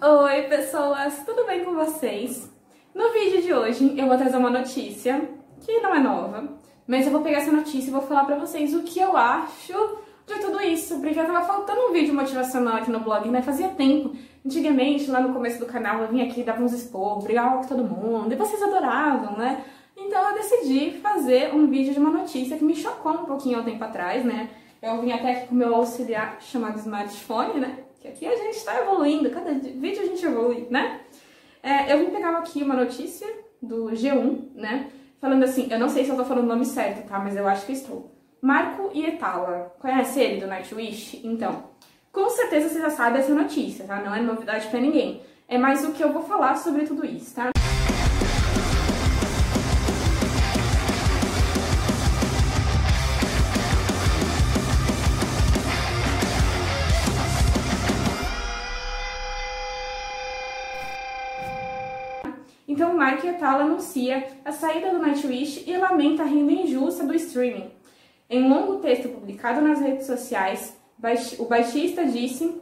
Oi 0.00 0.42
pessoas, 0.42 1.24
tudo 1.26 1.44
bem 1.44 1.64
com 1.64 1.74
vocês? 1.74 2.48
No 2.94 3.12
vídeo 3.12 3.42
de 3.42 3.52
hoje 3.52 3.98
eu 3.98 4.06
vou 4.06 4.16
trazer 4.16 4.36
uma 4.36 4.48
notícia 4.48 5.28
que 5.60 5.80
não 5.80 5.92
é 5.92 5.98
nova, 5.98 6.56
mas 6.86 7.04
eu 7.04 7.10
vou 7.10 7.20
pegar 7.20 7.38
essa 7.38 7.50
notícia 7.50 7.88
e 7.88 7.92
vou 7.92 8.02
falar 8.02 8.24
pra 8.24 8.38
vocês 8.38 8.72
o 8.76 8.84
que 8.84 9.00
eu 9.00 9.16
acho 9.16 9.98
de 10.24 10.34
tudo 10.38 10.62
isso, 10.62 11.00
porque 11.00 11.16
tava 11.16 11.44
faltando 11.44 11.80
um 11.88 11.92
vídeo 11.92 12.14
motivacional 12.14 12.76
aqui 12.76 12.92
no 12.92 13.00
blog, 13.00 13.28
né? 13.28 13.42
Fazia 13.42 13.70
tempo. 13.70 14.14
Antigamente, 14.46 15.10
lá 15.10 15.18
no 15.18 15.34
começo 15.34 15.58
do 15.58 15.66
canal, 15.66 16.02
eu 16.02 16.08
vinha 16.08 16.26
aqui, 16.26 16.44
dava 16.44 16.62
uns 16.62 16.72
expor, 16.72 17.20
brigava 17.20 17.56
com 17.56 17.66
todo 17.66 17.82
mundo, 17.82 18.32
e 18.32 18.36
vocês 18.36 18.62
adoravam, 18.62 19.36
né? 19.36 19.64
Então 19.96 20.30
eu 20.30 20.34
decidi 20.36 20.92
fazer 21.02 21.52
um 21.52 21.66
vídeo 21.66 21.92
de 21.92 21.98
uma 21.98 22.10
notícia 22.10 22.56
que 22.56 22.64
me 22.64 22.76
chocou 22.76 23.14
um 23.14 23.24
pouquinho 23.24 23.58
há 23.58 23.62
um 23.62 23.64
tempo 23.64 23.82
atrás, 23.82 24.24
né? 24.24 24.48
Eu 24.80 25.00
vim 25.00 25.10
até 25.10 25.32
aqui 25.32 25.48
com 25.48 25.56
o 25.56 25.58
meu 25.58 25.74
auxiliar 25.74 26.36
chamado 26.40 26.78
smartphone, 26.78 27.58
né? 27.58 27.87
Que 28.00 28.08
aqui 28.08 28.26
a 28.26 28.36
gente 28.36 28.56
está 28.56 28.80
evoluindo, 28.80 29.30
cada 29.30 29.52
vídeo 29.52 30.02
a 30.02 30.06
gente 30.06 30.24
evolui, 30.24 30.66
né? 30.70 31.00
É, 31.62 31.92
eu 31.92 31.98
vim 31.98 32.10
pegar 32.10 32.36
aqui 32.36 32.62
uma 32.62 32.74
notícia 32.74 33.26
do 33.60 33.86
G1, 33.86 34.54
né? 34.54 34.90
Falando 35.20 35.42
assim, 35.42 35.66
eu 35.70 35.78
não 35.78 35.88
sei 35.88 36.04
se 36.04 36.10
eu 36.10 36.16
tô 36.16 36.24
falando 36.24 36.44
o 36.44 36.48
nome 36.48 36.64
certo, 36.64 37.08
tá? 37.08 37.18
Mas 37.18 37.36
eu 37.36 37.46
acho 37.48 37.66
que 37.66 37.72
estou. 37.72 38.14
Marco 38.40 38.90
Ietala, 38.96 39.74
conhece 39.80 40.20
ele 40.20 40.40
do 40.40 40.46
Nightwish? 40.46 41.20
Então, 41.24 41.64
com 42.12 42.28
certeza 42.30 42.68
você 42.68 42.80
já 42.80 42.90
sabe 42.90 43.18
essa 43.18 43.34
notícia, 43.34 43.84
tá? 43.84 44.00
Não 44.00 44.14
é 44.14 44.20
novidade 44.20 44.68
para 44.68 44.80
ninguém. 44.80 45.20
É 45.48 45.58
mais 45.58 45.84
o 45.84 45.92
que 45.92 46.04
eu 46.04 46.12
vou 46.12 46.22
falar 46.22 46.56
sobre 46.56 46.84
tudo 46.84 47.04
isso, 47.04 47.34
tá? 47.34 47.50
Etala 63.48 63.64
anuncia 63.64 64.28
a 64.44 64.52
saída 64.52 64.90
do 64.90 64.98
Nightwish 64.98 65.64
e 65.66 65.74
lamenta 65.78 66.22
a 66.22 66.26
renda 66.26 66.52
injusta 66.52 67.06
do 67.06 67.14
streaming. 67.14 67.70
Em 68.28 68.42
um 68.42 68.48
longo 68.50 68.76
texto 68.80 69.08
publicado 69.08 69.62
nas 69.62 69.80
redes 69.80 70.06
sociais, 70.06 70.76
o 71.38 71.46
baixista 71.46 72.04
disse 72.04 72.60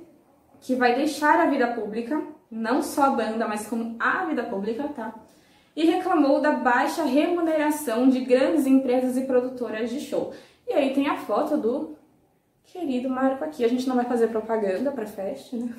que 0.61 0.77
vai 0.77 0.95
deixar 0.95 1.41
a 1.41 1.51
vida 1.51 1.67
pública, 1.75 2.23
não 2.49 2.83
só 2.83 3.07
a 3.07 3.11
banda, 3.11 3.49
mas 3.49 3.67
como 3.67 3.97
a 3.99 4.27
vida 4.27 4.45
pública, 4.45 4.85
tá? 4.95 5.13
E 5.75 5.85
reclamou 5.87 6.41
da 6.41 6.53
baixa 6.53 7.03
remuneração 7.03 8.09
de 8.09 8.21
grandes 8.21 8.65
empresas 8.65 9.17
e 9.17 9.23
produtoras 9.23 9.91
de 9.91 10.01
show. 10.01 10.33
E 10.69 10.73
aí 10.73 10.95
tem 10.95 11.09
a 11.09 11.17
foto 11.17 11.57
do 11.57 11.97
querido 12.65 13.11
Marco 13.11 13.43
aqui. 13.43 13.65
A 13.65 13.69
gente 13.69 13.89
não 13.89 13.97
vai 13.97 14.05
fazer 14.05 14.29
propaganda 14.29 14.93
para 14.93 15.05
festa, 15.05 15.57
né? 15.57 15.75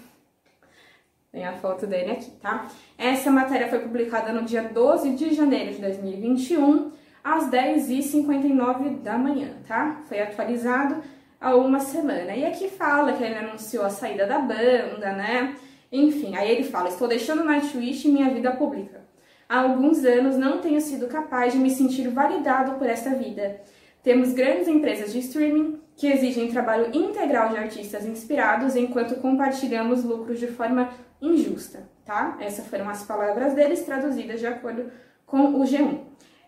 Tem 1.31 1.45
a 1.45 1.53
foto 1.53 1.85
dele 1.85 2.11
aqui, 2.11 2.31
tá? 2.31 2.67
Essa 2.97 3.29
matéria 3.29 3.67
foi 3.67 3.79
publicada 3.79 4.31
no 4.31 4.43
dia 4.43 4.63
12 4.63 5.11
de 5.11 5.33
janeiro 5.33 5.73
de 5.73 5.81
2021, 5.81 6.91
às 7.23 7.49
10h59 7.49 9.01
da 9.01 9.17
manhã, 9.17 9.49
tá? 9.67 10.01
Foi 10.07 10.19
atualizado 10.21 11.03
há 11.39 11.55
uma 11.55 11.79
semana. 11.79 12.35
E 12.35 12.45
aqui 12.45 12.69
fala 12.69 13.13
que 13.13 13.23
ele 13.23 13.35
anunciou 13.35 13.85
a 13.85 13.89
saída 13.89 14.25
da 14.25 14.39
banda, 14.39 15.11
né? 15.13 15.55
Enfim, 15.91 16.35
aí 16.35 16.49
ele 16.49 16.63
fala: 16.63 16.89
Estou 16.89 17.07
deixando 17.07 17.43
Nightwish 17.43 18.07
e 18.07 18.11
minha 18.11 18.29
vida 18.29 18.51
pública. 18.51 19.05
Há 19.49 19.59
alguns 19.59 20.03
anos 20.03 20.37
não 20.37 20.59
tenho 20.59 20.79
sido 20.81 21.07
capaz 21.07 21.53
de 21.53 21.59
me 21.59 21.69
sentir 21.69 22.07
validado 22.09 22.73
por 22.73 22.87
esta 22.87 23.11
vida. 23.11 23.61
Temos 24.03 24.33
grandes 24.33 24.67
empresas 24.67 25.11
de 25.11 25.19
streaming 25.19 25.81
que 25.95 26.07
exigem 26.07 26.49
trabalho 26.49 26.95
integral 26.95 27.49
de 27.49 27.57
artistas 27.57 28.05
inspirados 28.05 28.75
enquanto 28.75 29.19
compartilhamos 29.19 30.03
lucros 30.03 30.39
de 30.39 30.47
forma 30.47 30.89
injusta, 31.21 31.89
tá? 32.05 32.37
Essas 32.39 32.67
foram 32.67 32.89
as 32.89 33.03
palavras 33.03 33.53
deles 33.53 33.83
traduzidas 33.83 34.39
de 34.39 34.47
acordo 34.47 34.91
com 35.25 35.61
o 35.61 35.63
G1. 35.63 35.99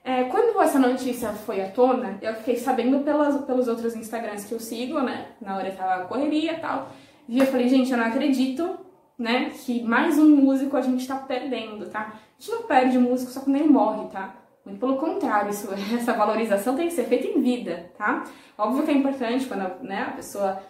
É, 0.03 0.23
quando 0.25 0.59
essa 0.61 0.79
notícia 0.79 1.29
foi 1.33 1.61
à 1.61 1.69
tona, 1.69 2.17
eu 2.21 2.33
fiquei 2.35 2.55
sabendo 2.55 2.99
pelas, 3.03 3.43
pelos 3.45 3.67
outros 3.67 3.95
Instagrams 3.95 4.45
que 4.45 4.53
eu 4.53 4.59
sigo, 4.59 5.02
né? 5.02 5.27
Na 5.41 5.58
hora 5.58 5.71
tava 5.71 6.05
correria 6.05 6.53
e 6.53 6.59
tal. 6.59 6.89
E 7.27 7.37
eu 7.37 7.45
falei, 7.45 7.67
gente, 7.67 7.91
eu 7.91 7.97
não 7.97 8.05
acredito, 8.05 8.79
né? 9.17 9.52
Que 9.52 9.83
mais 9.83 10.17
um 10.17 10.35
músico 10.35 10.77
a 10.77 10.81
gente 10.81 11.08
tá 11.08 11.15
perdendo, 11.15 11.89
tá? 11.89 12.13
A 12.13 12.41
gente 12.41 12.52
não 12.52 12.63
perde 12.63 12.97
músico 12.97 13.31
só 13.31 13.41
quando 13.41 13.58
ele 13.58 13.67
morre, 13.67 14.08
tá? 14.08 14.35
Muito 14.65 14.79
pelo 14.79 14.97
contrário, 14.97 15.49
isso, 15.49 15.69
essa 15.95 16.13
valorização 16.13 16.75
tem 16.75 16.87
que 16.87 16.93
ser 16.93 17.05
feita 17.05 17.27
em 17.27 17.41
vida, 17.41 17.91
tá? 17.97 18.23
Óbvio 18.58 18.83
que 18.83 18.91
é 18.91 18.93
importante 18.93 19.45
quando 19.45 19.83
né, 19.83 20.08
a 20.09 20.11
pessoa 20.11 20.61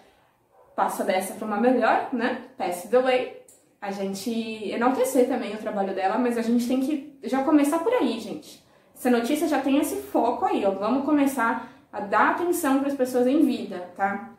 passa 0.76 1.04
dessa 1.04 1.36
para 1.36 1.46
uma 1.46 1.58
melhor, 1.58 2.10
né? 2.12 2.46
Pass 2.58 2.84
the 2.90 3.00
way. 3.00 3.39
A 3.82 3.92
gente 3.92 4.30
enaltecer 4.70 5.28
também 5.28 5.54
o 5.54 5.58
trabalho 5.58 5.96
dela, 5.96 6.18
mas 6.18 6.38
a 6.38 6.42
gente 6.42 6.68
tem 6.68 6.82
que 6.82 7.18
já 7.24 7.44
começar 7.44 7.80
por 7.80 7.94
aí, 7.94 8.20
gente. 8.20 8.64
Essa 8.96 9.10
notícia 9.10 9.48
já 9.48 9.62
tem 9.62 9.78
esse 9.78 9.96
foco 9.96 10.46
aí, 10.46 10.66
ó. 10.66 10.72
Vamos 10.72 11.06
começar 11.06 11.72
a 11.92 12.02
dar 12.02 12.32
atenção 12.32 12.80
para 12.80 12.90
as 12.90 12.96
pessoas 12.96 13.26
em 13.26 13.46
vida, 13.46 13.90
tá? 13.96 14.32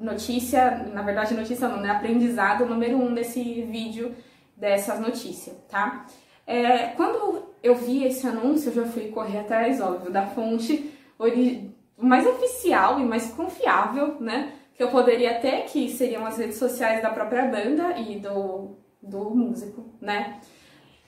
Notícia, 0.00 0.88
na 0.92 1.02
verdade, 1.02 1.34
notícia 1.34 1.68
não, 1.68 1.80
né? 1.80 1.90
Aprendizado 1.90 2.66
número 2.66 2.96
um 2.96 3.14
desse 3.14 3.62
vídeo, 3.62 4.12
dessas 4.56 4.98
notícias, 4.98 5.56
tá? 5.68 6.06
É, 6.44 6.88
quando 6.88 7.44
eu 7.62 7.74
vi 7.76 8.04
esse 8.04 8.26
anúncio, 8.26 8.70
eu 8.70 8.74
já 8.74 8.84
fui 8.86 9.08
correr 9.08 9.38
atrás, 9.38 9.80
óbvio, 9.80 10.10
da 10.10 10.26
fonte 10.26 10.92
mais 11.96 12.26
oficial 12.26 12.98
e 12.98 13.04
mais 13.04 13.30
confiável, 13.30 14.16
né? 14.20 14.52
Que 14.76 14.82
eu 14.82 14.90
poderia 14.90 15.40
ter, 15.40 15.64
que 15.64 15.88
seriam 15.88 16.26
as 16.26 16.38
redes 16.38 16.56
sociais 16.56 17.00
da 17.00 17.10
própria 17.10 17.44
banda 17.44 17.98
e 17.98 18.18
do, 18.18 18.76
do 19.02 19.30
músico, 19.30 19.84
né? 20.00 20.40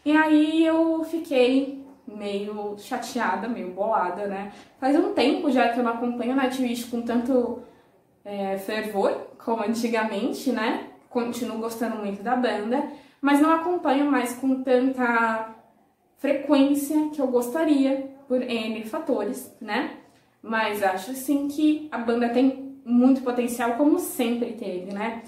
E 0.04 0.16
aí 0.16 0.64
eu 0.64 1.02
fiquei 1.04 1.84
meio 2.06 2.76
chateada, 2.78 3.48
meio 3.48 3.72
bolada, 3.72 4.26
né? 4.26 4.52
Faz 4.78 4.96
um 4.96 5.12
tempo 5.12 5.50
já 5.50 5.70
que 5.70 5.80
eu 5.80 5.84
não 5.84 5.92
acompanho 5.92 6.32
a 6.32 6.36
Nightwish 6.36 6.84
com 6.84 7.02
tanto 7.02 7.62
é, 8.24 8.56
fervor 8.58 9.12
como 9.44 9.62
antigamente, 9.62 10.52
né? 10.52 10.88
Continuo 11.10 11.58
gostando 11.58 11.96
muito 11.96 12.22
da 12.22 12.36
banda, 12.36 12.88
mas 13.20 13.40
não 13.40 13.52
acompanho 13.52 14.10
mais 14.10 14.34
com 14.34 14.62
tanta 14.62 15.54
frequência 16.18 17.10
que 17.10 17.20
eu 17.20 17.26
gostaria 17.28 18.10
por 18.28 18.42
N 18.42 18.84
fatores, 18.84 19.54
né? 19.60 19.96
Mas 20.42 20.82
acho 20.82 21.14
sim 21.14 21.48
que 21.48 21.88
a 21.90 21.98
banda 21.98 22.28
tem 22.28 22.65
muito 22.86 23.22
potencial, 23.22 23.72
como 23.72 23.98
sempre 23.98 24.52
teve, 24.52 24.92
né? 24.94 25.22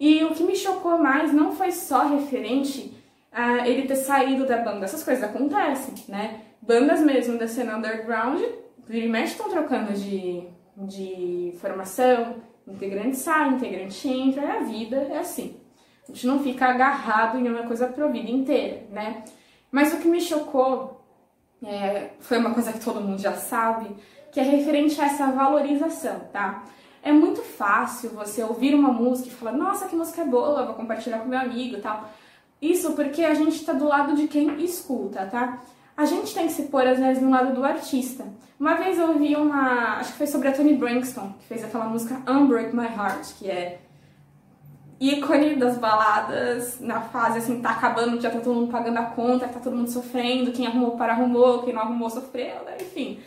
E 0.00 0.24
o 0.24 0.30
que 0.30 0.42
me 0.42 0.56
chocou 0.56 0.98
mais 0.98 1.32
não 1.32 1.52
foi 1.52 1.70
só 1.70 2.08
referente 2.08 2.92
a 3.30 3.68
ele 3.68 3.86
ter 3.86 3.96
saído 3.96 4.46
da 4.46 4.56
banda. 4.56 4.86
Essas 4.86 5.04
coisas 5.04 5.22
acontecem, 5.22 5.94
né? 6.08 6.40
Bandas 6.60 7.00
mesmo 7.00 7.38
da 7.38 7.46
cena 7.46 7.76
underground, 7.76 8.40
vira 8.88 9.06
e 9.06 9.08
mexe 9.08 9.32
estão 9.32 9.50
trocando 9.50 9.92
de, 9.92 10.44
de 10.76 11.54
formação, 11.60 12.36
integrante 12.66 13.16
sai, 13.16 13.50
integrante 13.50 14.08
entra, 14.08 14.42
é 14.42 14.58
a 14.58 14.60
vida, 14.60 14.96
é 15.10 15.18
assim. 15.18 15.56
A 16.08 16.12
gente 16.12 16.26
não 16.26 16.42
fica 16.42 16.66
agarrado 16.66 17.38
em 17.38 17.48
uma 17.48 17.64
coisa 17.64 17.86
pra 17.86 18.06
vida 18.06 18.30
inteira, 18.30 18.86
né? 18.90 19.22
Mas 19.70 19.92
o 19.92 19.98
que 19.98 20.08
me 20.08 20.20
chocou 20.20 21.00
é, 21.64 22.10
foi 22.20 22.38
uma 22.38 22.54
coisa 22.54 22.72
que 22.72 22.84
todo 22.84 23.00
mundo 23.00 23.20
já 23.20 23.34
sabe, 23.34 23.94
que 24.32 24.40
é 24.40 24.42
referente 24.42 25.00
a 25.00 25.06
essa 25.06 25.30
valorização, 25.30 26.20
tá? 26.32 26.64
É 27.02 27.10
muito 27.12 27.42
fácil 27.42 28.10
você 28.10 28.42
ouvir 28.42 28.74
uma 28.74 28.92
música 28.92 29.28
e 29.28 29.32
falar, 29.32 29.52
nossa, 29.52 29.88
que 29.88 29.96
música 29.96 30.24
boa, 30.24 30.64
vou 30.64 30.74
compartilhar 30.74 31.18
com 31.18 31.28
meu 31.28 31.38
amigo 31.38 31.76
e 31.76 31.80
tal. 31.80 32.08
Isso 32.60 32.92
porque 32.92 33.24
a 33.24 33.34
gente 33.34 33.64
tá 33.64 33.72
do 33.72 33.86
lado 33.86 34.14
de 34.14 34.28
quem 34.28 34.62
escuta, 34.62 35.26
tá? 35.26 35.58
A 35.96 36.04
gente 36.04 36.32
tem 36.32 36.46
que 36.46 36.52
se 36.52 36.62
pôr, 36.64 36.86
às 36.86 36.98
vezes, 36.98 37.22
no 37.22 37.30
lado 37.30 37.52
do 37.54 37.64
artista. 37.64 38.24
Uma 38.58 38.74
vez 38.74 38.98
eu 38.98 39.08
ouvi 39.08 39.34
uma. 39.34 39.98
Acho 39.98 40.12
que 40.12 40.18
foi 40.18 40.26
sobre 40.28 40.48
a 40.48 40.52
Toni 40.52 40.74
Braxton, 40.74 41.34
que 41.40 41.46
fez 41.46 41.64
aquela 41.64 41.86
música 41.86 42.22
Unbreak 42.30 42.74
My 42.74 42.86
Heart, 42.86 43.34
que 43.38 43.50
é 43.50 43.80
ícone 45.00 45.56
das 45.56 45.76
baladas 45.78 46.78
na 46.78 47.00
fase 47.00 47.38
assim, 47.38 47.60
tá 47.60 47.70
acabando, 47.70 48.20
já 48.20 48.30
tá 48.30 48.38
todo 48.38 48.54
mundo 48.54 48.70
pagando 48.70 48.98
a 48.98 49.06
conta, 49.06 49.48
tá 49.48 49.58
todo 49.58 49.74
mundo 49.74 49.90
sofrendo, 49.90 50.52
quem 50.52 50.64
arrumou 50.64 50.92
para 50.92 51.12
arrumou, 51.12 51.64
quem 51.64 51.74
não 51.74 51.82
arrumou 51.82 52.08
sofreu, 52.08 52.62
né? 52.64 52.76
enfim. 52.80 53.18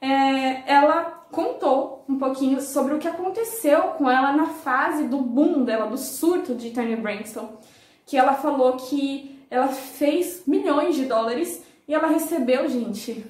É, 0.00 0.72
ela 0.72 1.26
contou 1.30 2.04
um 2.08 2.18
pouquinho 2.18 2.60
sobre 2.60 2.94
o 2.94 2.98
que 2.98 3.08
aconteceu 3.08 3.80
com 3.98 4.10
ela 4.10 4.32
na 4.32 4.46
fase 4.46 5.08
do 5.08 5.18
boom 5.18 5.64
dela, 5.64 5.86
do 5.86 5.98
surto 5.98 6.54
de 6.54 6.70
Tony 6.70 6.96
Braxton, 6.96 7.58
que 8.06 8.16
ela 8.16 8.34
falou 8.34 8.74
que 8.76 9.44
ela 9.50 9.68
fez 9.68 10.44
milhões 10.46 10.94
de 10.94 11.04
dólares 11.04 11.64
e 11.86 11.94
ela 11.94 12.08
recebeu, 12.08 12.68
gente, 12.68 13.26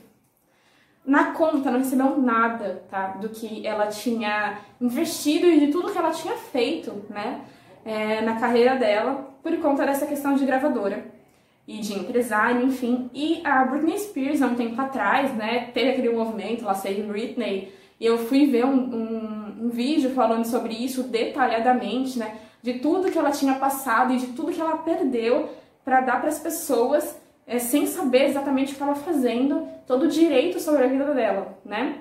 na 1.04 1.32
conta, 1.32 1.70
não 1.70 1.78
recebeu 1.78 2.18
nada, 2.18 2.84
tá? 2.90 3.08
Do 3.12 3.28
que 3.30 3.66
ela 3.66 3.86
tinha 3.86 4.58
investido 4.80 5.46
e 5.46 5.60
de 5.60 5.72
tudo 5.72 5.90
que 5.90 5.98
ela 5.98 6.10
tinha 6.10 6.36
feito, 6.36 7.04
né? 7.08 7.44
é, 7.88 8.20
na 8.20 8.38
carreira 8.38 8.76
dela 8.76 9.28
por 9.42 9.56
conta 9.58 9.86
dessa 9.86 10.06
questão 10.06 10.34
de 10.34 10.44
gravadora 10.44 11.06
e 11.68 11.80
de 11.80 11.92
empresário, 11.92 12.64
enfim. 12.64 13.10
E 13.12 13.42
a 13.44 13.62
Britney 13.66 13.98
Spears, 13.98 14.40
há 14.40 14.46
um 14.46 14.54
tempo 14.54 14.80
atrás, 14.80 15.34
né, 15.34 15.70
teve 15.74 15.90
aquele 15.90 16.08
movimento 16.08 16.64
lá, 16.64 16.72
Save 16.72 17.02
Britney, 17.02 17.70
e 18.00 18.06
eu 18.06 18.16
fui 18.16 18.46
ver 18.46 18.64
um, 18.64 18.74
um, 18.74 19.66
um 19.66 19.68
vídeo 19.68 20.10
falando 20.14 20.46
sobre 20.46 20.72
isso 20.72 21.02
detalhadamente, 21.02 22.18
né, 22.18 22.38
de 22.62 22.78
tudo 22.78 23.10
que 23.12 23.18
ela 23.18 23.30
tinha 23.30 23.54
passado 23.56 24.14
e 24.14 24.16
de 24.16 24.28
tudo 24.28 24.50
que 24.50 24.60
ela 24.60 24.78
perdeu 24.78 25.50
para 25.84 26.00
dar 26.00 26.20
para 26.20 26.30
as 26.30 26.38
pessoas 26.38 27.20
é, 27.46 27.58
sem 27.58 27.86
saber 27.86 28.24
exatamente 28.24 28.72
o 28.72 28.76
que 28.76 28.82
estava 28.82 28.94
fazendo, 28.94 29.68
todo 29.86 30.04
o 30.04 30.08
direito 30.08 30.58
sobre 30.58 30.84
a 30.84 30.88
vida 30.88 31.12
dela, 31.12 31.58
né? 31.66 31.98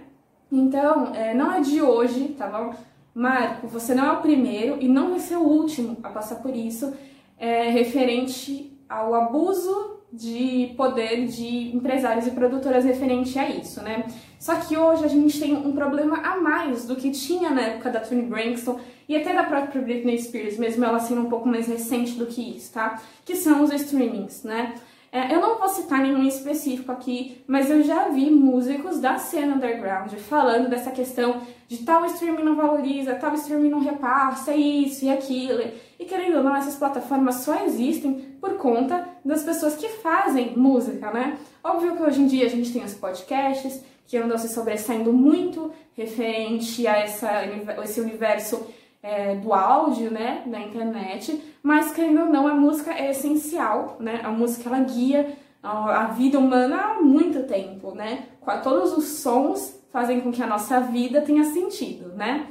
Então, 0.50 1.14
é, 1.14 1.34
não 1.34 1.52
é 1.52 1.60
de 1.60 1.82
hoje, 1.82 2.30
tá 2.38 2.48
bom? 2.48 2.74
Marco, 3.14 3.68
você 3.68 3.94
não 3.94 4.06
é 4.06 4.12
o 4.14 4.22
primeiro 4.22 4.78
e 4.80 4.88
não 4.88 5.10
vai 5.10 5.20
ser 5.20 5.36
o 5.36 5.44
último 5.44 5.98
a 6.04 6.10
passar 6.10 6.36
por 6.36 6.56
isso, 6.56 6.96
é, 7.38 7.70
referente 7.70 8.77
ao 8.90 9.14
abuso 9.14 9.98
de 10.12 10.74
poder 10.78 11.28
de 11.28 11.76
empresários 11.76 12.26
e 12.26 12.32
produtoras 12.32 12.86
referente 12.86 13.38
a 13.38 13.50
isso, 13.50 13.82
né? 13.82 14.06
Só 14.40 14.56
que 14.56 14.78
hoje 14.78 15.04
a 15.04 15.08
gente 15.08 15.40
tem 15.40 15.56
um 15.56 15.74
problema 15.74 16.18
a 16.18 16.38
mais 16.38 16.86
do 16.86 16.96
que 16.96 17.12
tinha 17.12 17.50
na 17.50 17.62
época 17.62 17.90
da 17.90 18.00
Toni 18.00 18.22
Braxton 18.22 18.80
e 19.10 19.16
até 19.16 19.34
da 19.34 19.44
própria 19.44 19.82
Britney 19.82 20.18
Spears, 20.22 20.58
mesmo 20.58 20.86
ela 20.86 21.00
sendo 21.00 21.22
um 21.22 21.30
pouco 21.30 21.48
mais 21.48 21.68
recente 21.68 22.14
do 22.14 22.26
que 22.26 22.42
isso, 22.58 22.74
tá? 22.74 23.02
Que 23.26 23.36
são 23.36 23.64
os 23.64 23.74
streamings, 23.74 24.44
né? 24.44 24.76
É, 25.18 25.34
eu 25.34 25.42
não 25.42 25.58
vou 25.58 25.68
citar 25.68 26.00
nenhum 26.00 26.22
específico 26.28 26.92
aqui, 26.92 27.44
mas 27.48 27.72
eu 27.72 27.82
já 27.82 28.08
vi 28.10 28.30
músicos 28.30 29.00
da 29.00 29.18
cena 29.18 29.56
underground 29.56 30.14
falando 30.14 30.70
dessa 30.70 30.92
questão 30.92 31.42
de 31.68 31.80
tal 31.80 32.06
streaming 32.06 32.44
não 32.44 32.56
valoriza, 32.56 33.16
tal 33.16 33.34
streaming 33.34 33.70
não 33.70 33.80
repassa, 33.80 34.54
isso 34.54 35.06
e 35.06 35.10
aquilo. 35.10 35.64
E 36.00 36.06
querendo 36.06 36.38
ou 36.38 36.44
não, 36.44 36.56
essas 36.56 36.76
plataformas 36.76 37.38
só 37.38 37.64
existem 37.66 38.38
por 38.40 38.58
conta 38.58 39.10
das 39.26 39.42
pessoas 39.42 39.76
que 39.76 39.90
fazem 39.90 40.56
música, 40.56 41.10
né? 41.12 41.40
Óbvio 41.64 41.98
que 41.98 42.04
hoje 42.04 42.22
em 42.22 42.28
dia 42.28 42.46
a 42.46 42.50
gente 42.50 42.72
tem 42.72 42.84
os 42.84 42.94
podcasts, 42.94 43.84
que 44.06 44.18
andam 44.18 44.38
se 44.38 44.50
sobressaindo 44.50 45.12
muito 45.12 45.72
referente 45.96 46.86
a 46.86 46.96
essa, 46.96 47.44
esse 47.84 48.00
universo 48.00 48.68
é, 49.08 49.36
do 49.36 49.54
áudio, 49.54 50.12
né, 50.12 50.44
da 50.46 50.60
internet, 50.60 51.42
mas 51.64 51.94
querendo 51.94 52.24
ou 52.24 52.28
não, 52.28 52.46
a 52.46 52.54
música 52.54 52.92
é 52.92 53.12
essencial, 53.12 53.96
né, 54.02 54.20
a 54.22 54.30
música 54.30 54.68
ela 54.68 54.80
guia 54.80 55.34
a, 55.64 56.02
a 56.02 56.08
vida 56.08 56.38
humana 56.38 56.76
há 56.76 57.02
muito 57.02 57.44
tempo, 57.44 57.96
né, 57.96 58.26
todos 58.62 58.98
os 58.98 59.06
sons 59.06 59.82
fazem 59.94 60.20
com 60.20 60.32
que 60.32 60.44
a 60.44 60.48
nossa 60.48 60.82
vida 60.82 61.22
tenha 61.22 61.46
sentido, 61.46 62.10
né, 62.10 62.48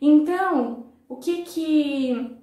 então, 0.00 0.86
o 1.08 1.16
que 1.16 1.42
que, 1.42 2.36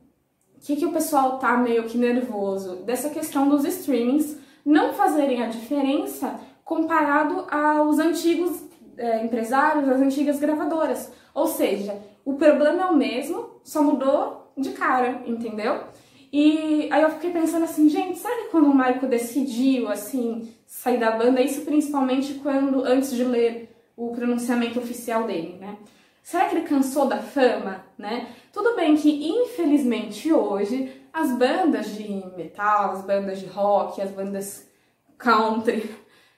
o 0.55 0.59
que 0.61 0.75
que 0.77 0.85
o 0.85 0.93
pessoal 0.93 1.37
tá 1.37 1.57
meio 1.57 1.83
que 1.85 1.97
nervoso? 1.97 2.77
Dessa 2.83 3.09
questão 3.09 3.49
dos 3.49 3.65
streamings 3.65 4.37
não 4.63 4.93
fazerem 4.93 5.43
a 5.43 5.47
diferença 5.47 6.39
comparado 6.63 7.47
aos 7.49 7.97
antigos 7.97 8.63
é, 8.97 9.23
empresários, 9.23 9.89
às 9.89 9.99
antigas 9.99 10.39
gravadoras, 10.39 11.11
ou 11.33 11.47
seja, 11.47 11.97
o 12.25 12.33
problema 12.33 12.83
é 12.83 12.85
o 12.87 12.95
mesmo, 12.95 13.46
só 13.67 13.83
mudou 13.83 14.53
de 14.57 14.71
cara, 14.71 15.23
entendeu? 15.25 15.83
E 16.31 16.87
aí 16.91 17.01
eu 17.01 17.11
fiquei 17.11 17.31
pensando 17.31 17.63
assim, 17.63 17.89
gente, 17.89 18.17
sabe 18.17 18.49
quando 18.49 18.69
o 18.69 18.73
Marco 18.73 19.05
decidiu, 19.05 19.89
assim, 19.89 20.53
sair 20.65 20.97
da 20.97 21.11
banda? 21.11 21.41
Isso 21.41 21.61
principalmente 21.61 22.35
quando, 22.35 22.83
antes 22.83 23.11
de 23.11 23.23
ler 23.23 23.75
o 23.95 24.11
pronunciamento 24.11 24.79
oficial 24.79 25.25
dele, 25.25 25.57
né? 25.59 25.77
Será 26.23 26.45
que 26.45 26.55
ele 26.55 26.67
cansou 26.67 27.07
da 27.07 27.17
fama, 27.17 27.83
né? 27.97 28.29
Tudo 28.51 28.75
bem 28.75 28.95
que, 28.95 29.29
infelizmente, 29.29 30.31
hoje, 30.31 30.91
as 31.13 31.31
bandas 31.31 31.95
de 31.95 32.23
metal, 32.35 32.91
as 32.91 33.01
bandas 33.01 33.39
de 33.39 33.45
rock, 33.47 34.01
as 34.01 34.11
bandas 34.11 34.67
country, 35.17 35.89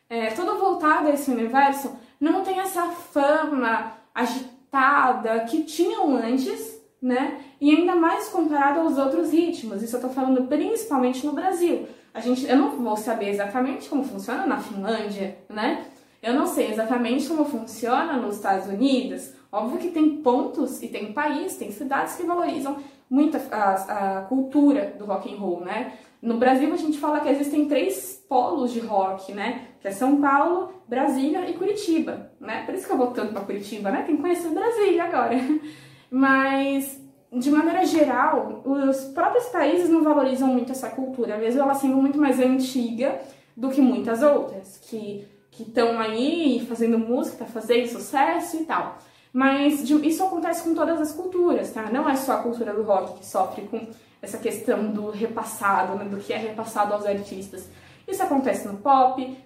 é, 0.09 0.27
tudo 0.27 0.57
voltado 0.57 1.07
a 1.07 1.13
esse 1.13 1.29
universo, 1.29 1.95
não 2.19 2.43
tem 2.43 2.59
essa 2.59 2.87
fama 2.87 3.93
agitada 4.13 4.59
agitada 4.69 5.39
que 5.45 5.63
tinham 5.63 6.15
antes, 6.15 6.78
né? 7.01 7.39
E 7.59 7.71
ainda 7.75 7.95
mais 7.95 8.29
comparado 8.29 8.79
aos 8.81 8.97
outros 8.97 9.31
ritmos. 9.31 9.81
Isso 9.81 9.95
eu 9.95 10.01
tô 10.01 10.09
falando 10.09 10.47
principalmente 10.47 11.25
no 11.25 11.33
Brasil. 11.33 11.87
A 12.13 12.19
gente, 12.19 12.45
eu 12.45 12.57
não 12.57 12.71
vou 12.71 12.97
saber 12.97 13.29
exatamente 13.29 13.87
como 13.87 14.03
funciona 14.03 14.45
na 14.45 14.57
Finlândia, 14.57 15.37
né? 15.49 15.85
Eu 16.21 16.33
não 16.33 16.45
sei 16.45 16.69
exatamente 16.71 17.27
como 17.27 17.45
funciona 17.45 18.13
nos 18.17 18.35
Estados 18.35 18.67
Unidos. 18.67 19.31
Óbvio 19.51 19.79
que 19.79 19.89
tem 19.89 20.17
pontos 20.17 20.81
e 20.83 20.87
tem 20.87 21.13
países, 21.13 21.57
tem 21.57 21.71
cidades 21.71 22.15
que 22.15 22.23
valorizam 22.23 22.77
muito 23.09 23.37
a, 23.37 23.55
a, 23.55 24.19
a 24.19 24.21
cultura 24.23 24.93
do 24.97 25.05
rock 25.05 25.33
and 25.33 25.37
roll, 25.37 25.61
né? 25.61 25.93
No 26.21 26.37
Brasil 26.37 26.71
a 26.73 26.77
gente 26.77 26.99
fala 26.99 27.21
que 27.21 27.29
existem 27.29 27.67
três 27.67 28.23
polos 28.27 28.71
de 28.71 28.79
rock, 28.79 29.31
né? 29.33 29.67
Que 29.81 29.87
é 29.87 29.91
São 29.91 30.19
Paulo, 30.19 30.73
Brasília 30.87 31.49
e 31.49 31.53
Curitiba, 31.53 32.31
né? 32.39 32.63
Por 32.65 32.75
isso 32.75 32.85
que 32.85 32.91
eu 32.91 32.97
vou 32.97 33.07
tanto 33.07 33.31
para 33.31 33.45
Curitiba, 33.45 33.89
né? 33.89 34.03
Tem 34.03 34.17
que 34.17 34.21
conhecer 34.21 34.49
Brasília 34.49 35.05
agora. 35.05 35.35
Mas 36.09 36.99
de 37.31 37.51
maneira 37.51 37.85
geral, 37.85 38.61
os 38.65 39.05
próprios 39.05 39.45
países 39.45 39.89
não 39.89 40.03
valorizam 40.03 40.47
muito 40.47 40.71
essa 40.71 40.89
cultura, 40.89 41.37
mesmo 41.37 41.61
ela 41.61 41.75
sendo 41.75 41.95
muito 41.97 42.19
mais 42.19 42.39
antiga 42.39 43.19
do 43.55 43.69
que 43.69 43.81
muitas 43.81 44.23
outras, 44.23 44.79
que 44.81 45.27
estão 45.59 45.99
aí 45.99 46.65
fazendo 46.67 46.97
música, 46.97 47.45
fazendo 47.45 47.87
sucesso 47.87 48.57
e 48.57 48.65
tal. 48.65 48.97
Mas 49.31 49.87
isso 49.87 50.23
acontece 50.23 50.63
com 50.63 50.73
todas 50.73 50.99
as 50.99 51.11
culturas, 51.11 51.71
tá? 51.71 51.91
Não 51.91 52.09
é 52.09 52.15
só 52.15 52.33
a 52.33 52.37
cultura 52.37 52.73
do 52.73 52.81
rock 52.81 53.19
que 53.19 53.25
sofre 53.25 53.61
com 53.63 53.87
essa 54.21 54.39
questão 54.39 54.91
do 54.91 55.11
repassado, 55.11 55.95
né, 55.97 56.05
do 56.05 56.17
que 56.17 56.33
é 56.33 56.37
repassado 56.37 56.93
aos 56.93 57.05
artistas. 57.05 57.69
Isso 58.07 58.23
acontece 58.23 58.67
no 58.67 58.77
pop, 58.77 59.37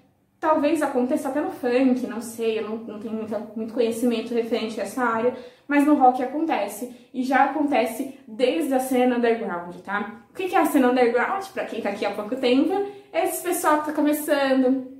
talvez 0.44 0.82
aconteça 0.82 1.30
até 1.30 1.40
no 1.40 1.52
funk, 1.52 2.06
não 2.06 2.20
sei, 2.20 2.60
eu 2.60 2.70
não, 2.70 2.76
não 2.76 3.00
tenho 3.00 3.14
muito, 3.14 3.34
muito 3.56 3.74
conhecimento 3.74 4.34
referente 4.34 4.78
a 4.78 4.84
essa 4.84 5.02
área, 5.02 5.34
mas 5.66 5.86
no 5.86 5.96
rock 5.96 6.22
acontece, 6.22 6.94
e 7.14 7.24
já 7.24 7.46
acontece 7.46 8.20
desde 8.28 8.74
a 8.74 8.80
cena 8.82 9.16
underground, 9.16 9.74
tá? 9.78 10.26
O 10.30 10.34
que 10.34 10.54
é 10.54 10.60
a 10.60 10.66
cena 10.66 10.90
underground, 10.90 11.46
pra 11.54 11.64
quem 11.64 11.82
tá 11.82 11.92
aqui 11.92 12.06
há 12.06 12.12
pouco 12.12 12.36
tempo? 12.36 12.74
É 13.14 13.24
esse 13.24 13.42
pessoal 13.42 13.80
que 13.80 13.86
tá 13.86 13.94
começando, 13.94 14.92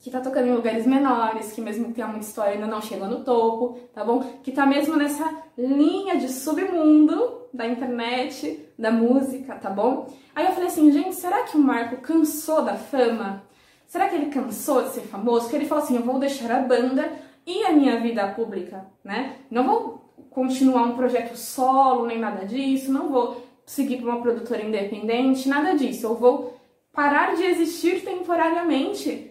que 0.00 0.10
tá 0.10 0.20
tocando 0.20 0.48
em 0.48 0.54
lugares 0.54 0.84
menores, 0.84 1.52
que 1.52 1.60
mesmo 1.60 1.86
que 1.86 1.92
tenha 1.92 2.08
muita 2.08 2.26
história 2.26 2.54
ainda 2.54 2.66
não 2.66 2.82
chegou 2.82 3.06
no 3.06 3.22
topo, 3.22 3.78
tá 3.94 4.04
bom? 4.04 4.18
Que 4.42 4.50
tá 4.50 4.66
mesmo 4.66 4.96
nessa 4.96 5.32
linha 5.56 6.16
de 6.16 6.28
submundo 6.28 7.46
da 7.54 7.68
internet, 7.68 8.68
da 8.76 8.90
música, 8.90 9.54
tá 9.54 9.70
bom? 9.70 10.12
Aí 10.34 10.44
eu 10.44 10.52
falei 10.52 10.66
assim, 10.66 10.90
gente, 10.90 11.14
será 11.14 11.44
que 11.44 11.56
o 11.56 11.60
Marco 11.60 11.98
cansou 11.98 12.62
da 12.62 12.74
fama? 12.74 13.46
Será 13.88 14.06
que 14.06 14.16
ele 14.16 14.26
cansou 14.26 14.82
de 14.82 14.90
ser 14.90 15.00
famoso? 15.00 15.44
Porque 15.44 15.56
ele 15.56 15.66
falou 15.66 15.82
assim, 15.82 15.96
eu 15.96 16.02
vou 16.02 16.18
deixar 16.18 16.52
a 16.52 16.60
banda 16.60 17.10
e 17.46 17.64
a 17.64 17.72
minha 17.72 17.98
vida 17.98 18.28
pública, 18.28 18.86
né? 19.02 19.36
Não 19.50 19.64
vou 19.64 20.14
continuar 20.30 20.82
um 20.82 20.94
projeto 20.94 21.34
solo, 21.36 22.06
nem 22.06 22.18
nada 22.18 22.44
disso, 22.44 22.92
não 22.92 23.08
vou 23.08 23.42
seguir 23.64 23.96
para 23.96 24.10
uma 24.10 24.20
produtora 24.20 24.62
independente, 24.62 25.48
nada 25.48 25.74
disso. 25.74 26.06
Eu 26.06 26.14
vou 26.14 26.60
parar 26.92 27.34
de 27.34 27.44
existir 27.44 28.04
temporariamente 28.04 29.30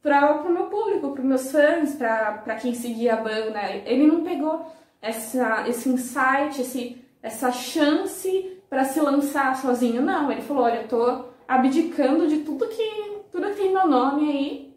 para 0.00 0.40
o 0.40 0.52
meu 0.52 0.66
público, 0.66 1.10
para 1.10 1.24
meus 1.24 1.50
fãs, 1.50 1.96
para 1.96 2.54
quem 2.62 2.74
seguia 2.74 3.14
a 3.14 3.20
banda. 3.20 3.60
Ele 3.84 4.06
não 4.06 4.22
pegou 4.22 4.70
essa, 5.02 5.68
esse 5.68 5.88
insight, 5.88 6.60
esse, 6.60 7.04
essa 7.20 7.50
chance 7.50 8.56
para 8.70 8.84
se 8.84 9.00
lançar 9.00 9.56
sozinho. 9.56 10.00
Não, 10.00 10.30
ele 10.30 10.42
falou: 10.42 10.62
olha, 10.62 10.82
eu 10.82 10.88
tô 10.88 11.24
abdicando 11.48 12.28
de 12.28 12.38
tudo 12.38 12.68
que 12.68 13.15
tudo 13.36 13.50
que 13.50 13.56
tem 13.56 13.70
meu 13.70 13.86
nome 13.86 14.30
aí, 14.30 14.74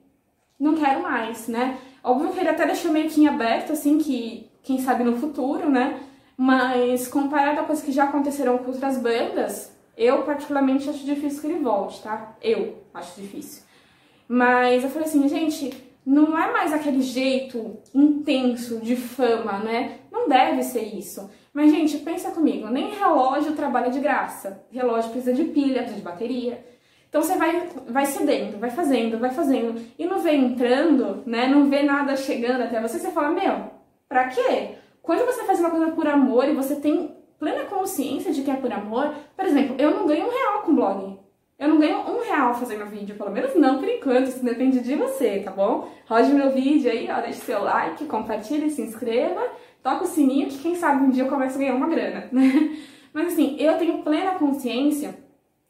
não 0.59 0.75
quero 0.75 1.01
mais, 1.01 1.47
né? 1.47 1.77
Óbvio 2.03 2.33
que 2.33 2.39
ele 2.41 2.49
até 2.49 2.65
deixou 2.65 2.91
meio 2.91 3.09
que 3.09 3.21
em 3.21 3.27
aberto, 3.27 3.71
assim, 3.71 3.97
que 3.97 4.49
quem 4.61 4.79
sabe 4.79 5.01
no 5.01 5.15
futuro, 5.15 5.69
né? 5.69 6.01
Mas 6.35 7.07
comparado 7.07 7.61
a 7.61 7.63
coisas 7.63 7.83
que 7.83 7.93
já 7.93 8.03
aconteceram 8.03 8.57
com 8.57 8.71
outras 8.71 8.97
bandas, 8.97 9.73
eu 9.95 10.23
particularmente 10.23 10.89
acho 10.89 11.05
difícil 11.05 11.39
que 11.39 11.47
ele 11.47 11.63
volte, 11.63 12.03
tá? 12.03 12.35
Eu 12.41 12.83
acho 12.93 13.21
difícil. 13.21 13.63
Mas 14.27 14.83
eu 14.83 14.89
falei 14.89 15.07
assim, 15.07 15.25
gente, 15.29 15.71
não 16.05 16.37
é 16.37 16.51
mais 16.51 16.73
aquele 16.73 17.01
jeito 17.01 17.77
intenso 17.95 18.81
de 18.81 18.97
fama, 18.97 19.59
né? 19.59 19.99
Não 20.11 20.27
deve 20.27 20.63
ser 20.63 20.83
isso. 20.83 21.29
Mas, 21.53 21.71
gente, 21.71 21.97
pensa 21.99 22.31
comigo, 22.31 22.67
nem 22.67 22.93
relógio 22.93 23.53
trabalha 23.55 23.89
de 23.89 24.01
graça. 24.01 24.65
Relógio 24.69 25.11
precisa 25.11 25.33
de 25.33 25.45
pilha, 25.45 25.83
precisa 25.83 25.95
de 25.95 26.03
bateria. 26.03 26.78
Então 27.09 27.23
você 27.23 27.35
vai, 27.35 27.67
vai 27.87 28.05
cedendo, 28.05 28.59
vai 28.59 28.69
fazendo, 28.69 29.17
vai 29.17 29.31
fazendo. 29.31 29.81
E 29.97 30.05
não 30.05 30.19
vê 30.19 30.35
entrando, 30.35 31.23
né? 31.25 31.47
Não 31.47 31.67
vê 31.67 31.81
nada 31.81 32.15
chegando 32.15 32.61
até 32.61 32.79
você, 32.79 32.99
você 32.99 33.11
fala, 33.11 33.31
meu, 33.31 33.71
pra 34.07 34.27
quê? 34.27 34.75
Quando 35.01 35.25
você 35.25 35.43
faz 35.43 35.59
uma 35.59 35.71
coisa 35.71 35.91
por 35.91 36.07
amor 36.07 36.47
e 36.47 36.53
você 36.53 36.75
tem 36.75 37.15
plena 37.39 37.65
consciência 37.65 38.31
de 38.31 38.43
que 38.43 38.51
é 38.51 38.55
por 38.55 38.71
amor, 38.71 39.11
por 39.35 39.45
exemplo, 39.45 39.75
eu 39.79 39.91
não 39.91 40.05
ganho 40.05 40.27
um 40.27 40.29
real 40.29 40.61
com 40.61 40.75
blog. 40.75 41.19
Eu 41.57 41.67
não 41.67 41.79
ganho 41.79 41.97
um 41.97 42.21
real 42.21 42.53
fazendo 42.53 42.85
vídeo, 42.85 43.15
pelo 43.15 43.31
menos 43.31 43.55
não 43.55 43.79
por 43.79 43.89
enquanto, 43.89 44.27
isso 44.27 44.45
depende 44.45 44.79
de 44.79 44.95
você, 44.95 45.39
tá 45.39 45.51
bom? 45.51 45.89
Rode 46.07 46.31
meu 46.31 46.51
vídeo 46.51 46.89
aí, 46.91 47.09
ó, 47.11 47.19
deixe 47.21 47.41
seu 47.41 47.63
like, 47.63 48.05
compartilhe, 48.05 48.69
se 48.69 48.81
inscreva, 48.81 49.41
toca 49.81 50.03
o 50.03 50.07
sininho 50.07 50.47
que 50.47 50.59
quem 50.59 50.75
sabe 50.75 51.03
um 51.03 51.09
dia 51.09 51.23
eu 51.23 51.29
começo 51.29 51.55
a 51.55 51.59
ganhar 51.59 51.75
uma 51.75 51.87
grana, 51.87 52.29
né? 52.31 52.77
Mas 53.11 53.33
assim, 53.33 53.57
eu 53.59 53.77
tenho 53.77 54.03
plena 54.03 54.35
consciência 54.35 55.15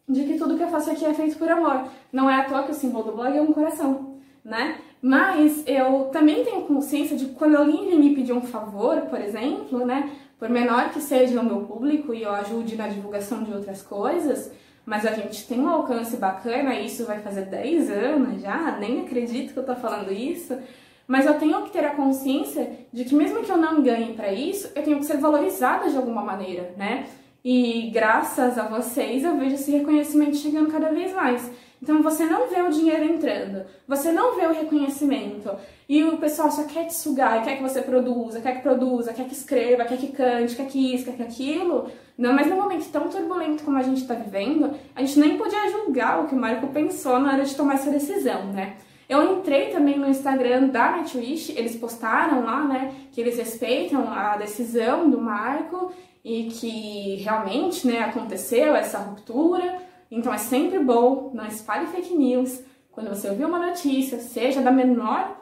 de 0.10 0.24
que 0.24 0.38
tudo 0.38 0.58
que 0.58 0.64
eu 0.64 0.70
faço 0.70 0.90
aqui 0.90 1.06
é 1.06 1.14
feito 1.14 1.38
por 1.38 1.50
amor. 1.50 1.84
Não 2.12 2.30
é 2.30 2.36
à 2.36 2.44
toa 2.44 2.64
que 2.64 2.72
o 2.72 2.76
símbolo 2.76 3.04
do 3.04 3.12
blog 3.12 3.38
é 3.38 3.42
um 3.42 3.54
coração, 3.54 4.16
né? 4.44 4.78
Mas 5.02 5.64
eu 5.68 6.10
também 6.12 6.44
tenho 6.44 6.64
consciência 6.64 7.16
de 7.16 7.26
que 7.26 7.36
quando 7.36 7.56
alguém 7.56 7.98
me 7.98 8.16
pedir 8.16 8.34
um 8.34 8.42
favor, 8.42 9.02
por 9.02 9.22
exemplo, 9.22 9.86
né? 9.86 10.10
Por 10.40 10.50
menor 10.50 10.90
que 10.90 11.00
seja 11.00 11.40
o 11.40 11.46
meu 11.46 11.62
público 11.62 12.14
e 12.14 12.24
eu 12.24 12.32
ajude 12.32 12.76
na 12.76 12.88
divulgação 12.88 13.44
de 13.44 13.54
outras 13.54 13.82
coisas, 13.82 14.52
mas 14.86 15.06
a 15.06 15.12
gente 15.12 15.46
tem 15.48 15.60
um 15.60 15.70
alcance 15.70 16.18
bacana, 16.18 16.80
isso 16.80 17.06
vai 17.06 17.20
fazer 17.20 17.46
10 17.46 17.92
anos 17.92 18.42
já, 18.42 18.78
nem 18.80 19.02
acredito 19.02 19.54
que 19.54 19.60
eu 19.60 19.66
tô 19.66 19.76
falando 19.76 20.12
isso. 20.12 20.58
Mas 21.06 21.26
eu 21.26 21.38
tenho 21.38 21.62
que 21.64 21.72
ter 21.72 21.86
a 21.86 21.96
consciência 21.96 22.72
de 22.92 23.04
que 23.04 23.16
mesmo 23.16 23.42
que 23.42 23.52
eu 23.52 23.58
não 23.58 23.82
ganhe 23.82 24.14
para 24.14 24.32
isso, 24.32 24.72
eu 24.76 24.84
tenho 24.84 25.00
que 25.00 25.06
ser 25.06 25.18
valorizada 25.18 25.90
de 25.90 25.98
alguma 25.98 26.22
maneira, 26.22 26.74
né? 26.78 27.06
E 27.44 27.90
graças 27.94 28.58
a 28.58 28.68
vocês 28.68 29.24
eu 29.24 29.38
vejo 29.38 29.56
esse 29.56 29.72
reconhecimento 29.72 30.36
chegando 30.36 30.72
cada 30.72 30.90
vez 30.90 31.14
mais. 31.14 31.50
Então 31.82 32.04
você 32.04 32.26
não 32.26 32.50
vê 32.50 32.62
o 32.62 32.70
dinheiro 32.70 33.06
entrando, 33.06 33.66
você 33.88 34.12
não 34.12 34.36
vê 34.36 34.46
o 34.46 34.54
reconhecimento. 34.54 35.50
E 35.88 36.04
o 36.04 36.18
pessoal 36.18 36.52
só 36.52 36.64
quer 36.66 36.86
te 36.86 36.94
sugar, 36.94 37.42
quer 37.44 37.56
que 37.56 37.64
você 37.64 37.82
produza, 37.82 38.42
quer 38.42 38.58
que 38.58 38.62
produza, 38.62 39.14
quer 39.14 39.26
que 39.26 39.34
escreva, 39.34 39.86
quer 39.86 39.98
que 39.98 40.08
cante, 40.08 40.56
quer 40.56 40.68
que 40.68 40.94
isso, 40.94 41.06
quer 41.06 41.16
que 41.16 41.24
aquilo. 41.24 41.90
Não, 42.18 42.34
mas 42.34 42.48
num 42.48 42.58
momento 42.58 42.92
tão 42.92 43.08
turbulento 43.08 43.64
como 43.64 43.78
a 43.78 43.82
gente 43.82 44.02
está 44.02 44.14
vivendo, 44.14 44.76
a 44.94 45.00
gente 45.00 45.18
nem 45.20 45.38
podia 45.38 45.72
julgar 45.72 46.22
o 46.22 46.28
que 46.28 46.36
o 46.36 46.38
Marco 46.38 46.68
pensou 46.68 47.18
na 47.20 47.32
hora 47.34 47.46
de 47.46 47.56
tomar 47.56 47.76
essa 47.76 47.90
decisão, 47.90 48.48
né? 48.48 48.76
Eu 49.08 49.40
entrei 49.40 49.72
também 49.72 49.98
no 49.98 50.08
Instagram 50.08 50.68
da 50.68 50.92
Nightwish, 50.92 51.54
eles 51.58 51.76
postaram 51.76 52.44
lá, 52.44 52.64
né, 52.66 52.94
que 53.12 53.20
eles 53.20 53.38
respeitam 53.38 54.08
a 54.08 54.38
decisão 54.38 55.10
do 55.10 55.20
Marco 55.20 55.92
e 56.30 56.44
que 56.44 57.16
realmente, 57.24 57.88
né, 57.88 58.02
aconteceu 58.02 58.76
essa 58.76 59.00
ruptura. 59.00 59.80
Então 60.12 60.32
é 60.32 60.38
sempre 60.38 60.78
bom, 60.78 61.32
não 61.34 61.48
espalhe 61.48 61.88
fake 61.88 62.16
news. 62.16 62.62
Quando 62.92 63.10
você 63.10 63.28
ouvir 63.28 63.46
uma 63.46 63.58
notícia, 63.58 64.20
seja 64.20 64.62
da 64.62 64.72
menor, 64.72 65.42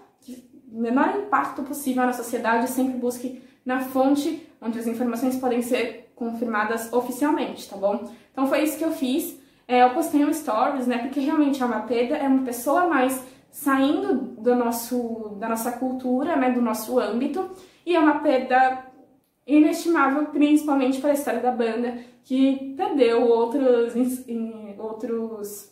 menor 0.65 1.13
impacto 1.17 1.62
possível 1.63 2.06
na 2.06 2.13
sociedade, 2.13 2.70
sempre 2.70 2.98
busque 2.98 3.41
na 3.65 3.82
fonte 3.82 4.48
onde 4.62 4.79
as 4.79 4.88
informações 4.88 5.36
podem 5.36 5.62
ser 5.62 6.10
confirmadas 6.15 6.91
oficialmente, 6.94 7.67
tá 7.70 7.75
bom? 7.75 8.10
Então 8.32 8.48
foi 8.48 8.63
isso 8.63 8.77
que 8.77 8.86
eu 8.86 8.91
fiz. 8.91 9.38
É, 9.67 9.84
eu 9.84 9.89
postei 9.89 10.24
um 10.24 10.34
stories, 10.34 10.88
né? 10.88 11.00
Porque 11.00 11.20
realmente 11.20 11.62
a 11.62 11.67
Mapeda 11.67 12.15
é 12.15 12.27
uma 12.29 12.44
pessoa 12.44 12.84
a 12.84 12.88
mais 12.88 13.22
saindo 13.51 14.13
do 14.41 14.56
nosso, 14.56 15.36
da 15.38 15.50
nossa 15.50 15.74
cultura, 15.74 16.36
né, 16.38 16.51
do 16.51 16.62
nosso 16.62 16.98
âmbito, 17.00 17.50
e 17.86 17.98
uma 17.98 18.20
perda 18.20 18.87
inestimável, 19.48 20.25
principalmente 20.25 21.00
para 21.00 21.12
a 21.12 21.13
história 21.13 21.39
da 21.39 21.51
banda, 21.51 21.98
que 22.24 22.74
perdeu 22.75 23.24
outros, 23.24 23.96
outros 24.77 25.72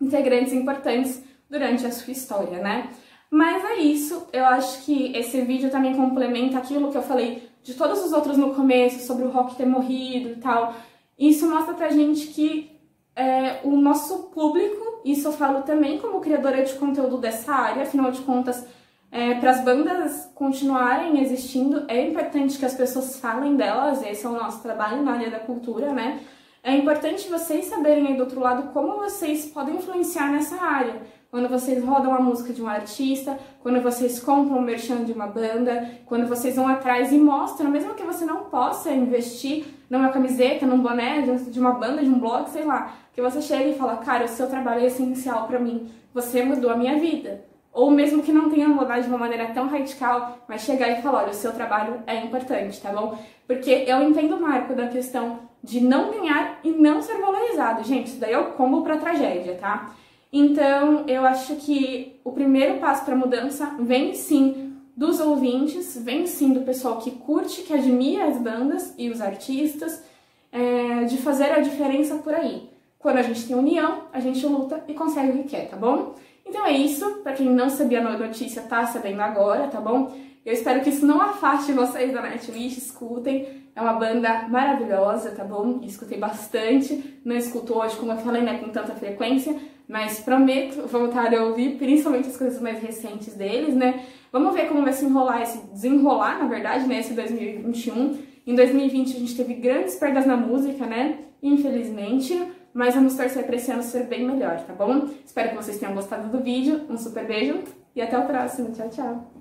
integrantes 0.00 0.52
importantes 0.52 1.22
durante 1.48 1.86
a 1.86 1.90
sua 1.90 2.12
história, 2.12 2.58
né? 2.58 2.90
Mas 3.30 3.64
é 3.64 3.76
isso, 3.78 4.28
eu 4.32 4.44
acho 4.44 4.84
que 4.84 5.16
esse 5.16 5.40
vídeo 5.40 5.70
também 5.70 5.96
complementa 5.96 6.58
aquilo 6.58 6.90
que 6.90 6.96
eu 6.96 7.02
falei 7.02 7.48
de 7.62 7.74
todos 7.74 8.04
os 8.04 8.12
outros 8.12 8.36
no 8.36 8.54
começo, 8.54 9.04
sobre 9.04 9.24
o 9.24 9.30
rock 9.30 9.56
ter 9.56 9.66
morrido 9.66 10.30
e 10.30 10.36
tal. 10.36 10.74
Isso 11.18 11.48
mostra 11.48 11.74
pra 11.74 11.88
gente 11.88 12.28
que 12.28 12.70
é, 13.16 13.60
o 13.64 13.70
nosso 13.76 14.24
público, 14.24 15.00
isso 15.04 15.26
eu 15.26 15.32
falo 15.32 15.62
também 15.62 15.98
como 15.98 16.20
criadora 16.20 16.62
de 16.62 16.74
conteúdo 16.74 17.16
dessa 17.16 17.52
área, 17.52 17.82
afinal 17.82 18.12
de 18.12 18.20
contas, 18.20 18.64
é, 19.10 19.34
para 19.34 19.50
as 19.50 19.64
bandas 19.64 20.30
continuarem 20.34 21.20
existindo, 21.20 21.84
é 21.88 22.06
importante 22.06 22.58
que 22.58 22.64
as 22.64 22.74
pessoas 22.74 23.18
falem 23.18 23.56
delas, 23.56 24.02
esse 24.02 24.26
é 24.26 24.28
o 24.28 24.32
nosso 24.32 24.62
trabalho 24.62 25.02
na 25.02 25.12
área 25.12 25.30
da 25.30 25.38
cultura, 25.38 25.92
né? 25.92 26.20
É 26.62 26.74
importante 26.74 27.28
vocês 27.28 27.66
saberem 27.66 28.08
aí 28.08 28.14
do 28.16 28.24
outro 28.24 28.40
lado 28.40 28.72
como 28.72 28.96
vocês 28.96 29.46
podem 29.46 29.76
influenciar 29.76 30.32
nessa 30.32 30.60
área. 30.60 31.00
Quando 31.30 31.48
vocês 31.48 31.84
rodam 31.84 32.12
a 32.12 32.20
música 32.20 32.52
de 32.52 32.60
um 32.60 32.68
artista, 32.68 33.38
quando 33.62 33.80
vocês 33.80 34.18
compram 34.18 34.58
o 34.58 34.62
merchan 34.62 35.04
de 35.04 35.12
uma 35.12 35.26
banda, 35.26 35.88
quando 36.06 36.26
vocês 36.26 36.56
vão 36.56 36.66
atrás 36.66 37.12
e 37.12 37.18
mostram, 37.18 37.70
mesmo 37.70 37.94
que 37.94 38.02
você 38.02 38.24
não 38.24 38.44
possa 38.44 38.90
investir 38.90 39.64
numa 39.88 40.08
camiseta, 40.08 40.66
num 40.66 40.80
boné 40.80 41.22
de 41.22 41.60
uma 41.60 41.72
banda, 41.72 42.02
de 42.02 42.08
um 42.08 42.18
blog, 42.18 42.50
sei 42.50 42.64
lá, 42.64 42.96
que 43.12 43.22
você 43.22 43.40
chega 43.40 43.68
e 43.68 43.78
fala, 43.78 43.98
cara, 43.98 44.24
o 44.24 44.28
seu 44.28 44.48
trabalho 44.48 44.80
é 44.80 44.86
essencial 44.86 45.46
para 45.46 45.58
mim, 45.58 45.88
você 46.12 46.42
mudou 46.42 46.70
a 46.70 46.76
minha 46.76 46.98
vida. 46.98 47.44
Ou 47.76 47.90
mesmo 47.90 48.22
que 48.22 48.32
não 48.32 48.48
tenha 48.48 48.66
mudado 48.66 49.02
de 49.02 49.08
uma 49.08 49.18
maneira 49.18 49.48
tão 49.48 49.68
radical, 49.68 50.38
mas 50.48 50.62
chegar 50.62 50.88
e 50.88 51.02
falar, 51.02 51.24
olha, 51.24 51.30
o 51.30 51.34
seu 51.34 51.52
trabalho 51.52 52.02
é 52.06 52.16
importante, 52.24 52.80
tá 52.80 52.90
bom? 52.90 53.18
Porque 53.46 53.84
eu 53.86 54.02
entendo 54.02 54.34
o 54.34 54.40
marco 54.40 54.74
da 54.74 54.88
questão 54.88 55.40
de 55.62 55.78
não 55.82 56.10
ganhar 56.10 56.58
e 56.64 56.70
não 56.70 57.02
ser 57.02 57.20
valorizado. 57.20 57.84
Gente, 57.84 58.06
isso 58.06 58.18
daí 58.18 58.32
é 58.32 58.38
o 58.38 58.52
combo 58.52 58.80
pra 58.80 58.96
tragédia, 58.96 59.56
tá? 59.56 59.94
Então, 60.32 61.04
eu 61.06 61.22
acho 61.26 61.56
que 61.56 62.18
o 62.24 62.32
primeiro 62.32 62.78
passo 62.78 63.04
para 63.04 63.14
mudança 63.14 63.76
vem 63.78 64.14
sim 64.14 64.72
dos 64.96 65.20
ouvintes, 65.20 66.02
vem 66.02 66.26
sim 66.26 66.54
do 66.54 66.62
pessoal 66.62 66.96
que 66.96 67.10
curte, 67.10 67.60
que 67.60 67.74
admira 67.74 68.24
as 68.24 68.38
bandas 68.38 68.94
e 68.96 69.10
os 69.10 69.20
artistas, 69.20 70.02
é, 70.50 71.04
de 71.04 71.18
fazer 71.18 71.50
a 71.52 71.60
diferença 71.60 72.14
por 72.14 72.32
aí. 72.32 72.70
Quando 72.98 73.18
a 73.18 73.22
gente 73.22 73.46
tem 73.46 73.54
união, 73.54 74.04
a 74.14 74.18
gente 74.18 74.46
luta 74.46 74.82
e 74.88 74.94
consegue 74.94 75.28
o 75.28 75.42
que 75.42 75.50
quer, 75.50 75.68
tá 75.68 75.76
bom? 75.76 76.14
Então 76.46 76.64
é 76.64 76.72
isso. 76.72 77.20
Para 77.22 77.32
quem 77.32 77.50
não 77.50 77.68
sabia 77.68 78.00
a 78.00 78.18
notícia, 78.18 78.62
tá 78.62 78.86
sabendo 78.86 79.20
agora, 79.20 79.66
tá 79.66 79.80
bom? 79.80 80.16
Eu 80.44 80.52
espero 80.52 80.80
que 80.80 80.90
isso 80.90 81.04
não 81.04 81.20
afaste 81.20 81.72
vocês 81.72 82.12
da 82.12 82.22
Nightwish, 82.22 82.78
escutem. 82.78 83.66
É 83.74 83.80
uma 83.80 83.94
banda 83.94 84.46
maravilhosa, 84.48 85.32
tá 85.32 85.42
bom? 85.42 85.80
Escutei 85.82 86.18
bastante. 86.18 87.18
Não 87.24 87.36
escuto 87.36 87.76
hoje, 87.76 87.96
como 87.96 88.12
eu 88.12 88.18
falei, 88.18 88.42
né, 88.42 88.58
com 88.58 88.70
tanta 88.70 88.94
frequência, 88.94 89.56
mas 89.88 90.20
prometo 90.20 90.86
voltar 90.86 91.34
a 91.34 91.44
ouvir, 91.44 91.76
principalmente 91.76 92.28
as 92.28 92.36
coisas 92.36 92.62
mais 92.62 92.80
recentes 92.80 93.34
deles, 93.34 93.74
né? 93.74 94.06
Vamos 94.32 94.54
ver 94.54 94.68
como 94.68 94.82
vai 94.82 94.92
se 94.92 95.04
enrolar, 95.04 95.42
esse 95.42 95.58
desenrolar, 95.66 96.38
na 96.38 96.46
verdade, 96.46 96.86
né, 96.86 97.00
esse 97.00 97.12
2021. 97.12 98.18
Em 98.46 98.54
2020 98.54 99.16
a 99.16 99.18
gente 99.18 99.36
teve 99.36 99.54
grandes 99.54 99.96
perdas 99.96 100.24
na 100.24 100.36
música, 100.36 100.86
né? 100.86 101.18
Infelizmente 101.42 102.40
mas 102.76 102.94
vamos 102.94 103.16
torcer 103.16 103.44
para 103.44 103.56
esse 103.56 103.72
ano 103.72 103.82
ser 103.82 104.04
bem 104.04 104.26
melhor, 104.26 104.60
tá 104.66 104.74
bom? 104.74 105.08
Espero 105.24 105.48
que 105.48 105.56
vocês 105.56 105.78
tenham 105.78 105.94
gostado 105.94 106.28
do 106.28 106.44
vídeo, 106.44 106.86
um 106.90 106.98
super 106.98 107.26
beijo 107.26 107.64
e 107.94 108.02
até 108.02 108.18
o 108.18 108.26
próximo. 108.26 108.70
Tchau, 108.72 108.90
tchau! 108.90 109.35